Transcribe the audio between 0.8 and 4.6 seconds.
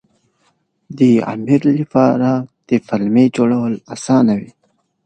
د امیر لپاره د پلمې جوړول اسانه وو.